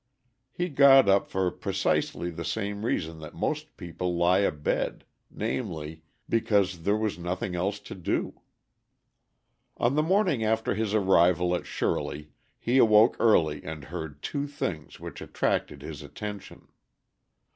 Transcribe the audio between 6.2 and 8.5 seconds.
because there was nothing else to do.